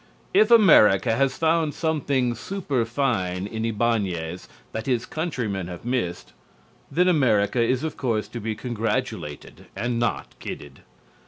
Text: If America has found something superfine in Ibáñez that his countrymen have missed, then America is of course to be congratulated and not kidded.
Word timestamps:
If 0.33 0.49
America 0.49 1.15
has 1.15 1.37
found 1.37 1.75
something 1.75 2.33
superfine 2.33 3.45
in 3.45 3.61
Ibáñez 3.61 4.47
that 4.71 4.87
his 4.87 5.05
countrymen 5.05 5.67
have 5.67 5.85
missed, 5.85 6.33
then 6.91 7.07
America 7.07 7.61
is 7.61 7.83
of 7.83 7.97
course 7.97 8.27
to 8.29 8.39
be 8.39 8.55
congratulated 8.55 9.67
and 9.75 9.99
not 9.99 10.33
kidded. 10.39 10.79